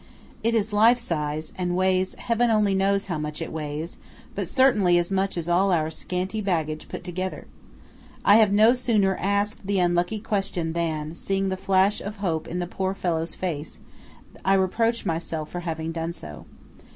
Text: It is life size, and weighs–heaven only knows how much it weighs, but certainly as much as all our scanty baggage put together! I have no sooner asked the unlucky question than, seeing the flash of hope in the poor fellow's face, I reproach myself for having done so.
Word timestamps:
It 0.43 0.55
is 0.55 0.73
life 0.73 0.97
size, 0.97 1.53
and 1.59 1.75
weighs–heaven 1.75 2.49
only 2.49 2.73
knows 2.73 3.05
how 3.05 3.19
much 3.19 3.39
it 3.39 3.51
weighs, 3.51 3.99
but 4.33 4.47
certainly 4.47 4.97
as 4.97 5.11
much 5.11 5.37
as 5.37 5.47
all 5.47 5.71
our 5.71 5.91
scanty 5.91 6.41
baggage 6.41 6.89
put 6.89 7.03
together! 7.03 7.45
I 8.25 8.37
have 8.37 8.51
no 8.51 8.73
sooner 8.73 9.15
asked 9.17 9.67
the 9.67 9.77
unlucky 9.77 10.17
question 10.17 10.73
than, 10.73 11.13
seeing 11.13 11.49
the 11.49 11.55
flash 11.55 12.01
of 12.01 12.15
hope 12.15 12.47
in 12.47 12.57
the 12.57 12.65
poor 12.65 12.95
fellow's 12.95 13.35
face, 13.35 13.79
I 14.43 14.55
reproach 14.55 15.05
myself 15.05 15.51
for 15.51 15.59
having 15.59 15.91
done 15.91 16.13
so. 16.13 16.45